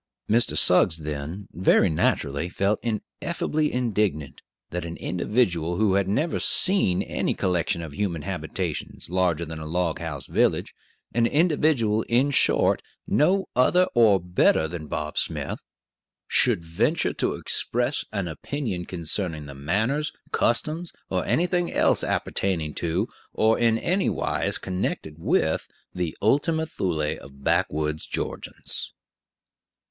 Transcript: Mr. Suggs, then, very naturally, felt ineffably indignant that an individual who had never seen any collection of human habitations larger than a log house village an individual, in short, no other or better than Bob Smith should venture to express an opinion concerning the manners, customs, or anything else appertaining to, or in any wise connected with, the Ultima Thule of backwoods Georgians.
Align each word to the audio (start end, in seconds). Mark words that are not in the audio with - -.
Mr. 0.27 0.57
Suggs, 0.57 0.97
then, 0.97 1.47
very 1.53 1.87
naturally, 1.87 2.49
felt 2.49 2.79
ineffably 2.81 3.71
indignant 3.71 4.41
that 4.71 4.83
an 4.83 4.97
individual 4.97 5.75
who 5.75 5.93
had 5.93 6.07
never 6.07 6.39
seen 6.39 7.03
any 7.03 7.35
collection 7.35 7.83
of 7.83 7.93
human 7.93 8.23
habitations 8.23 9.11
larger 9.11 9.45
than 9.45 9.59
a 9.59 9.65
log 9.67 9.99
house 9.99 10.25
village 10.25 10.73
an 11.13 11.27
individual, 11.27 12.01
in 12.09 12.31
short, 12.31 12.81
no 13.05 13.47
other 13.55 13.85
or 13.93 14.19
better 14.19 14.67
than 14.67 14.87
Bob 14.87 15.19
Smith 15.19 15.59
should 16.27 16.65
venture 16.65 17.13
to 17.13 17.35
express 17.35 18.03
an 18.11 18.27
opinion 18.27 18.85
concerning 18.85 19.45
the 19.45 19.53
manners, 19.53 20.11
customs, 20.31 20.91
or 21.11 21.23
anything 21.27 21.71
else 21.71 22.03
appertaining 22.03 22.73
to, 22.73 23.07
or 23.33 23.59
in 23.59 23.77
any 23.77 24.09
wise 24.09 24.57
connected 24.57 25.19
with, 25.19 25.67
the 25.93 26.17
Ultima 26.23 26.65
Thule 26.65 27.19
of 27.19 27.43
backwoods 27.43 28.07
Georgians. 28.07 28.93